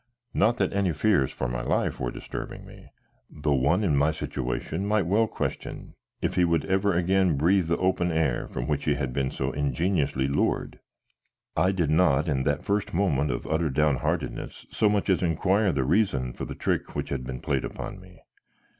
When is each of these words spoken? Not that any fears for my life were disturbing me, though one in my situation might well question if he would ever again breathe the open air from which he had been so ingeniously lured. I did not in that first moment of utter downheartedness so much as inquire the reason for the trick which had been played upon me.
Not 0.33 0.57
that 0.57 0.73
any 0.73 0.93
fears 0.93 1.31
for 1.31 1.47
my 1.47 1.61
life 1.61 1.99
were 1.99 2.09
disturbing 2.09 2.65
me, 2.65 2.89
though 3.29 3.53
one 3.53 3.83
in 3.83 3.95
my 3.95 4.09
situation 4.09 4.83
might 4.83 5.05
well 5.05 5.27
question 5.27 5.93
if 6.23 6.33
he 6.33 6.43
would 6.43 6.65
ever 6.65 6.91
again 6.91 7.37
breathe 7.37 7.67
the 7.67 7.77
open 7.77 8.11
air 8.11 8.47
from 8.47 8.65
which 8.67 8.85
he 8.85 8.95
had 8.95 9.13
been 9.13 9.29
so 9.29 9.51
ingeniously 9.51 10.27
lured. 10.27 10.79
I 11.55 11.71
did 11.71 11.91
not 11.91 12.27
in 12.27 12.45
that 12.45 12.63
first 12.63 12.95
moment 12.95 13.29
of 13.29 13.45
utter 13.45 13.69
downheartedness 13.69 14.65
so 14.73 14.89
much 14.89 15.07
as 15.07 15.21
inquire 15.21 15.71
the 15.71 15.83
reason 15.83 16.33
for 16.33 16.45
the 16.45 16.55
trick 16.55 16.95
which 16.95 17.09
had 17.09 17.23
been 17.23 17.39
played 17.39 17.63
upon 17.63 17.99
me. 18.01 18.21